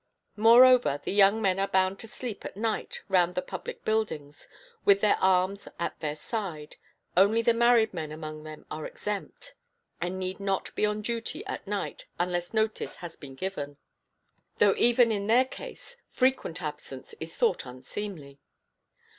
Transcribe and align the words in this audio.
Moreover, 0.35 0.99
the 1.03 1.11
young 1.13 1.43
men 1.43 1.59
are 1.59 1.67
bound 1.67 1.99
to 1.99 2.07
sleep 2.07 2.43
at 2.43 2.57
night 2.57 3.03
round 3.07 3.35
the 3.35 3.41
public 3.43 3.85
buildings, 3.85 4.47
with 4.83 4.99
their 4.99 5.17
arms 5.21 5.67
at 5.77 5.99
their 5.99 6.15
side; 6.15 6.77
only 7.15 7.43
the 7.43 7.53
married 7.53 7.93
men 7.93 8.11
among 8.11 8.41
them 8.41 8.65
are 8.71 8.87
exempt, 8.87 9.53
and 10.01 10.17
need 10.17 10.39
not 10.39 10.73
be 10.73 10.87
on 10.87 11.03
duty 11.03 11.45
at 11.45 11.67
night 11.67 12.07
unless 12.17 12.51
notice 12.51 12.95
has 12.95 13.15
been 13.15 13.35
given, 13.35 13.77
though 14.57 14.73
even 14.75 15.11
in 15.11 15.27
their 15.27 15.45
case 15.45 15.97
frequent 16.09 16.63
absence 16.63 17.13
is 17.19 17.37
thought 17.37 17.67
unseemly. 17.67 18.39